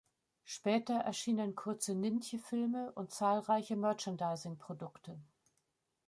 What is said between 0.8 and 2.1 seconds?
erschienen kurze